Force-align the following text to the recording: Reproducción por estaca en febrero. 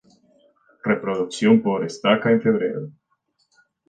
Reproducción 0.83 1.61
por 1.61 1.85
estaca 1.85 2.31
en 2.31 2.41
febrero. 2.41 2.89